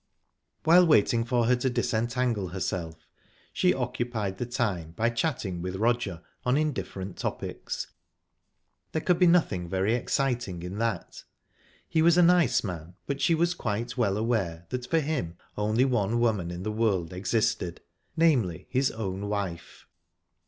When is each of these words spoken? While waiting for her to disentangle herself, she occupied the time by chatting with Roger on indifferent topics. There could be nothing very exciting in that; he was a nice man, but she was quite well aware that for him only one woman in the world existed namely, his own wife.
While 0.63 0.87
waiting 0.87 1.23
for 1.23 1.45
her 1.45 1.55
to 1.57 1.69
disentangle 1.69 2.47
herself, 2.47 3.07
she 3.53 3.71
occupied 3.71 4.39
the 4.39 4.47
time 4.47 4.93
by 4.93 5.11
chatting 5.11 5.61
with 5.61 5.75
Roger 5.75 6.23
on 6.43 6.57
indifferent 6.57 7.17
topics. 7.17 7.85
There 8.93 9.01
could 9.03 9.19
be 9.19 9.27
nothing 9.27 9.69
very 9.69 9.93
exciting 9.93 10.63
in 10.63 10.79
that; 10.79 11.23
he 11.87 12.01
was 12.01 12.17
a 12.17 12.23
nice 12.23 12.63
man, 12.63 12.95
but 13.05 13.21
she 13.21 13.35
was 13.35 13.53
quite 13.53 13.95
well 13.95 14.17
aware 14.17 14.65
that 14.69 14.89
for 14.89 14.99
him 15.01 15.37
only 15.55 15.85
one 15.85 16.19
woman 16.19 16.49
in 16.49 16.63
the 16.63 16.71
world 16.71 17.13
existed 17.13 17.79
namely, 18.17 18.65
his 18.71 18.89
own 18.89 19.29
wife. 19.29 19.85